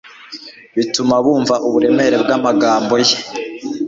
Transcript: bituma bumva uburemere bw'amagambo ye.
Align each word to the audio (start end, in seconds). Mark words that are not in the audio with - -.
bituma 0.75 1.15
bumva 1.25 1.55
uburemere 1.67 2.15
bw'amagambo 2.23 2.93
ye. 3.05 3.15